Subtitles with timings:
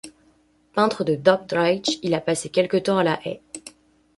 [0.73, 3.39] Peintre de Dordrecht, il a passé quelque temps à La Haye.